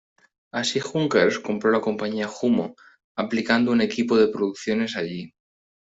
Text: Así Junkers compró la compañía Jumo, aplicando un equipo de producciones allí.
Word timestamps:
Así 0.51 0.79
Junkers 0.79 1.37
compró 1.37 1.69
la 1.69 1.79
compañía 1.79 2.25
Jumo, 2.27 2.73
aplicando 3.15 3.71
un 3.71 3.81
equipo 3.81 4.17
de 4.17 4.29
producciones 4.29 4.95
allí. 4.97 5.31